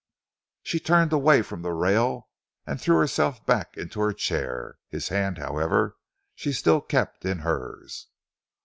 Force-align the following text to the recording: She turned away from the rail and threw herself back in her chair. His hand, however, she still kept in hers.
She 0.63 0.79
turned 0.79 1.13
away 1.13 1.43
from 1.43 1.61
the 1.61 1.73
rail 1.73 2.27
and 2.65 2.81
threw 2.81 2.97
herself 2.97 3.45
back 3.45 3.77
in 3.77 3.87
her 3.91 4.11
chair. 4.13 4.79
His 4.89 5.09
hand, 5.09 5.37
however, 5.37 5.95
she 6.33 6.53
still 6.53 6.81
kept 6.81 7.23
in 7.23 7.37
hers. 7.45 8.07